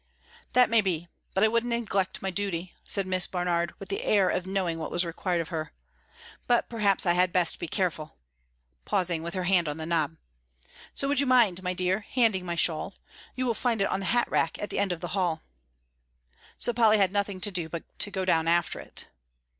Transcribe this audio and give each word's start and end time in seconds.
"That 0.53 0.71
may 0.71 0.81
be, 0.81 1.09
but 1.35 1.43
I 1.43 1.47
wouldn't 1.47 1.69
neglect 1.69 2.23
my 2.23 2.31
duty," 2.31 2.73
said 2.83 3.05
Miss 3.05 3.27
Barnard, 3.27 3.75
with 3.77 3.89
the 3.89 4.01
air 4.01 4.29
of 4.29 4.47
knowing 4.47 4.79
what 4.79 4.89
was 4.89 5.05
required 5.05 5.41
of 5.41 5.49
her; 5.49 5.73
"but 6.47 6.67
perhaps 6.67 7.05
I 7.05 7.13
had 7.13 7.31
best 7.31 7.59
be 7.59 7.67
careful," 7.67 8.17
pausing 8.83 9.21
with 9.21 9.35
her 9.35 9.43
hand 9.43 9.67
on 9.69 9.77
the 9.77 9.85
knob, 9.85 10.17
"so 10.95 11.07
would 11.07 11.19
you 11.19 11.27
mind, 11.27 11.61
my 11.61 11.75
dear, 11.75 11.99
handing 11.99 12.47
my 12.47 12.55
shawl; 12.55 12.95
you 13.35 13.45
will 13.45 13.53
find 13.53 13.79
it 13.79 13.89
on 13.91 13.99
the 13.99 14.07
hat 14.07 14.27
rack 14.31 14.57
at 14.59 14.71
the 14.71 14.79
end 14.79 14.91
of 14.91 15.01
the 15.01 15.09
hall." 15.09 15.43
So 16.57 16.73
Polly 16.73 16.97
had 16.97 17.11
nothing 17.11 17.39
to 17.39 17.51
do 17.51 17.69
but 17.69 17.83
to 17.99 18.09
go 18.09 18.25
down 18.25 18.47
after 18.47 18.79
it. 18.79 19.05